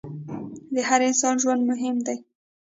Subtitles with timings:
[0.73, 2.17] د هر انسان ژوند مهم دی.